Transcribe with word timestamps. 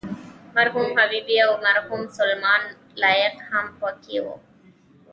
مرحوم 0.55 0.87
حبیبي 0.99 1.37
او 1.47 1.51
مرحوم 1.65 2.01
سلیمان 2.17 2.61
لایق 3.01 3.35
هم 3.49 3.65
په 3.79 3.89
کې 4.03 4.17
وو. 4.23 4.35